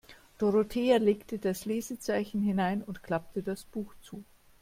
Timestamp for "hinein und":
2.41-3.03